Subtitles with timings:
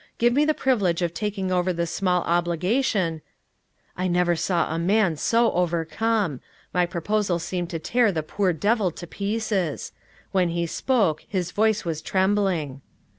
[0.17, 3.21] Give me the privilege of taking over this small obligation"
[3.95, 6.41] I never saw a man so overcome.
[6.73, 9.91] My proposal seemed to tear the poor devil to pieces.
[10.31, 12.81] When he spoke his voice was trembling.